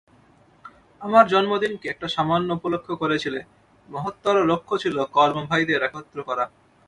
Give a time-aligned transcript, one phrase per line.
[1.01, 3.39] আমার জন্মদিনকে একটা সামান্য উপলক্ষ্য করেছিলে,
[3.89, 6.45] মহত্তর লক্ষ্য ছিল কর্মভাইদের একত্র করা।